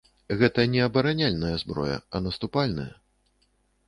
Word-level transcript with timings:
Гэта 0.37 0.63
не 0.75 0.79
абараняльная 0.85 1.51
зброя, 1.63 1.97
а 2.17 2.21
наступальная. 2.29 2.87